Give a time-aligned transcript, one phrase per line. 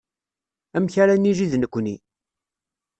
[0.75, 1.95] Amek ara nili d nekkni.